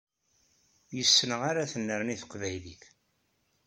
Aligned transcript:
Yes-neɣ 0.97 1.41
ara 1.49 1.69
tennerni 1.71 2.15
teqbaylit. 2.21 2.83